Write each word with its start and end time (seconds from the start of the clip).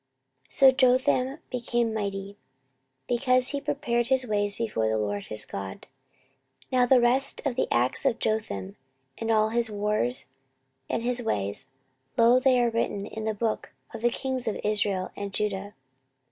14:027:006 0.49 0.53
So 0.57 0.71
Jotham 0.71 1.39
became 1.51 1.93
mighty, 1.93 2.35
because 3.07 3.49
he 3.49 3.61
prepared 3.61 4.07
his 4.07 4.25
ways 4.25 4.55
before 4.55 4.89
the 4.89 4.97
LORD 4.97 5.27
his 5.27 5.45
God. 5.45 5.85
14:027:007 6.71 6.71
Now 6.71 6.85
the 6.87 6.99
rest 7.01 7.41
of 7.45 7.55
the 7.55 7.67
acts 7.71 8.07
of 8.07 8.17
Jotham, 8.17 8.77
and 9.19 9.29
all 9.29 9.49
his 9.49 9.69
wars, 9.69 10.25
and 10.89 11.03
his 11.03 11.21
ways, 11.21 11.67
lo, 12.17 12.39
they 12.39 12.59
are 12.59 12.71
written 12.71 13.05
in 13.05 13.25
the 13.25 13.35
book 13.35 13.73
of 13.93 14.01
the 14.01 14.09
kings 14.09 14.47
of 14.47 14.59
Israel 14.63 15.11
and 15.15 15.31
Judah. 15.31 15.75